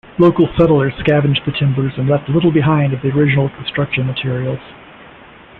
[0.17, 4.57] Local settlers scavenged the timbers and left little behind of the original construction materials.